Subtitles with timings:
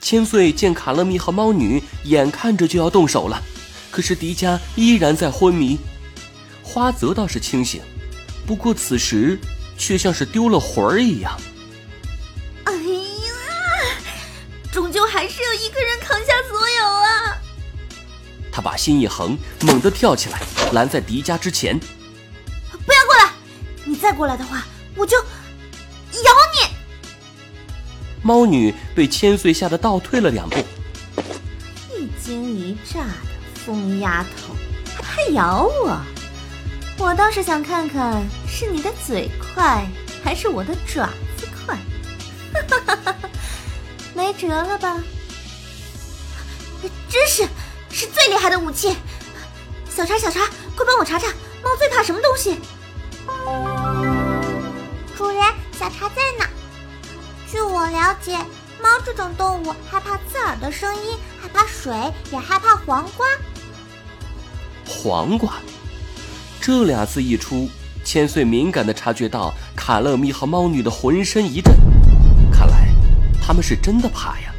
[0.00, 3.40] 千岁见卡勒密和猫女眼看着就要动手了，
[3.90, 5.78] 可是迪迦依然在昏迷。
[6.62, 7.82] 花泽倒是清醒，
[8.46, 9.38] 不过此时
[9.76, 11.38] 却像是丢了魂儿一样。
[12.64, 13.32] 哎呀，
[14.72, 17.36] 终究还是要一个人扛下所有啊！
[18.50, 20.40] 他把心一横，猛地跳起来，
[20.72, 21.78] 拦在迪迦之前。
[21.78, 23.32] 不要过来！
[23.84, 24.64] 你再过来的话，
[24.96, 25.16] 我就！
[28.22, 30.58] 猫女被千岁吓得倒退了两步。
[31.96, 34.54] 一惊一乍的疯丫头，
[35.02, 36.00] 还咬我？
[36.98, 39.86] 我倒是想看看是你的嘴快，
[40.22, 41.76] 还是我的爪子快。
[42.52, 43.16] 哈哈哈！
[44.14, 44.98] 没辙了吧？
[47.08, 47.48] 真是
[47.90, 48.94] 是最厉害的武器。
[49.88, 51.26] 小茶，小茶，快帮我查查，
[51.62, 52.58] 猫最怕什么东西？
[55.16, 55.42] 主人，
[55.72, 56.46] 小茶在哪？
[57.50, 58.38] 据我了解，
[58.80, 61.92] 猫这种动物害怕刺耳的声音，害怕水，
[62.30, 63.26] 也害怕黄瓜。
[64.86, 65.54] 黄瓜，
[66.60, 67.68] 这俩字一出，
[68.04, 71.74] 千岁敏感的察觉到卡乐咪和猫女的浑身一震，
[72.52, 72.86] 看来
[73.42, 74.54] 他们是真的怕呀。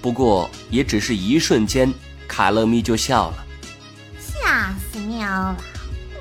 [0.00, 1.92] 不过也只是一瞬间，
[2.26, 3.44] 卡乐咪就笑了，
[4.18, 5.56] 吓死喵了！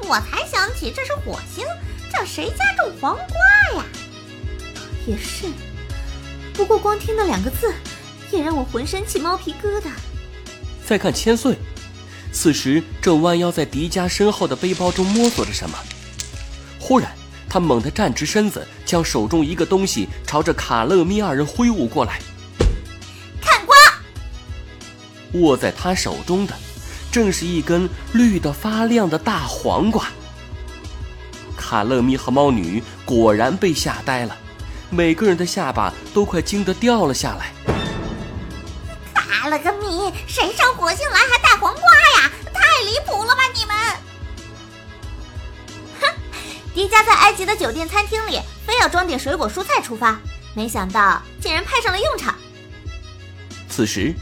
[0.03, 1.66] 我才想起这是火星，
[2.11, 3.85] 这谁家种黄瓜呀？
[5.07, 5.45] 也是，
[6.53, 7.73] 不过光听那两个字，
[8.31, 9.89] 也让我浑身起猫皮疙瘩。
[10.85, 11.57] 再看千岁，
[12.31, 15.77] 此时正弯腰在迪迦身后的背包中摸索着什么。
[16.79, 17.11] 忽然，
[17.49, 22.19] 他猛地站直身子，将手中一个东西朝着卡乐咪二人挥舞过来。
[23.41, 23.75] 看瓜！
[25.33, 26.53] 握在他手中的，
[27.11, 30.07] 正是一根绿得发亮的大黄瓜。
[31.57, 34.38] 卡乐咪和猫女果然被吓呆了。
[34.94, 37.53] 每个人的下巴都快惊得掉了下来。
[39.14, 42.31] 卡了个咪，谁上火星来还带黄瓜呀？
[42.53, 43.75] 太离谱了吧你们！
[46.01, 46.13] 哼，
[46.75, 50.19] 迪迦在埃及的酒店餐厅里非要装点水果蔬菜出发，
[50.53, 52.35] 没想到竟然派上了用场。
[53.69, 54.13] 此时，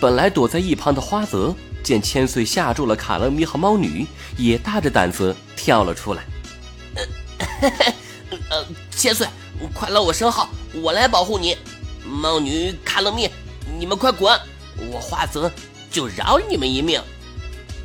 [0.00, 1.54] 本来躲在一旁的花泽
[1.84, 4.04] 见千岁吓住了卡乐咪和猫女，
[4.36, 6.24] 也大着胆子跳了出来。
[8.50, 9.28] 呃，千岁。
[9.68, 10.48] 快来我身后，
[10.82, 11.56] 我来保护你。
[12.04, 13.30] 猫女卡乐咪，
[13.78, 14.38] 你们快滚！
[14.90, 15.50] 我花泽
[15.90, 17.00] 就饶你们一命。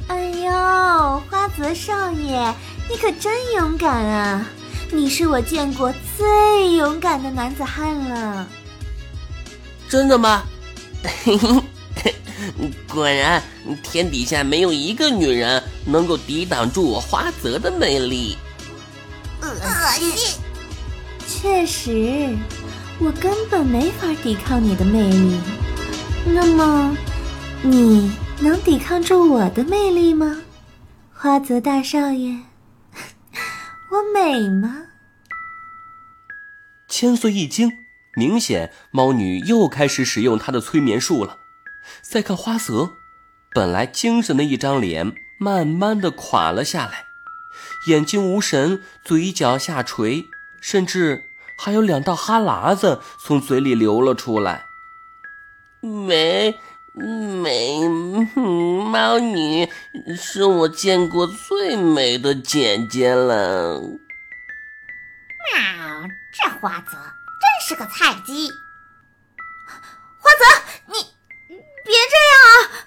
[0.07, 2.53] 哎呦，花泽少爷，
[2.89, 4.45] 你可真勇敢啊！
[4.91, 8.47] 你是我见过最勇敢的男子汉了。
[9.89, 10.43] 真的吗？
[12.87, 13.43] 果然，
[13.83, 18.37] 天底下没有一个女人能够抵挡住我花泽的魅力。
[19.41, 19.49] 恶
[19.99, 20.39] 心。
[21.39, 22.35] 确实，
[22.99, 25.39] 我根本没法抵抗你的魅力。
[26.25, 26.97] 那么，
[27.61, 30.41] 你能抵抗住我的魅力吗，
[31.13, 32.31] 花泽大少爷？
[33.91, 34.87] 我美吗？
[36.89, 37.71] 千岁一惊，
[38.15, 41.37] 明显猫女又开始使用她的催眠术了。
[42.01, 42.93] 再看花泽，
[43.53, 47.05] 本来精神的一张脸慢慢的垮了下来，
[47.85, 50.25] 眼睛无神，嘴角下垂，
[50.59, 51.25] 甚至。
[51.57, 54.65] 还有两道哈喇子从嘴里流了出来。
[55.81, 56.59] 美
[56.93, 59.69] 美猫女
[60.17, 63.79] 是我见过最美的姐姐了。
[65.53, 68.49] 喵，这花泽真是个菜鸡。
[70.19, 70.45] 花泽，
[70.87, 70.93] 你
[71.85, 72.85] 别这样啊！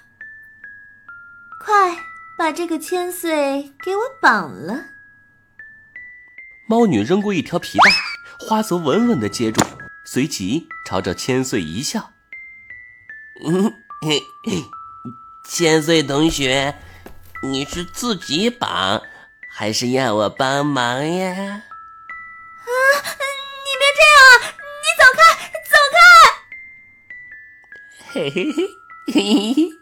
[1.63, 1.97] 快
[2.37, 4.85] 把这个千岁给我绑了。
[6.67, 8.10] 猫女扔过一条皮带。
[8.47, 9.63] 花泽稳稳的接住，
[10.03, 12.11] 随即朝着千岁一笑
[15.47, 16.75] ：“千岁同学，
[17.43, 19.01] 你是自己绑，
[19.49, 22.73] 还是要我帮忙呀？”“啊，
[23.63, 24.33] 你别这样啊，
[24.81, 25.21] 你走开，
[25.69, 25.97] 走开！”
[28.13, 28.57] 嘿嘿嘿
[29.13, 29.80] 嘿嘿。